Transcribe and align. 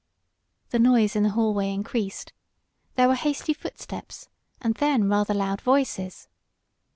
The 0.71 0.79
noise 0.79 1.15
in 1.15 1.21
the 1.21 1.29
hallway 1.29 1.71
increased. 1.71 2.33
There 2.95 3.07
were 3.07 3.13
hasty 3.13 3.53
footsteps, 3.53 4.29
and 4.59 4.73
then 4.73 5.07
rather 5.07 5.35
loud 5.35 5.61
voices. 5.61 6.27